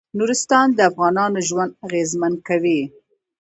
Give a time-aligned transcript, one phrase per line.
[0.17, 2.81] نورستان د افغانانو ژوند اغېزمن کوي.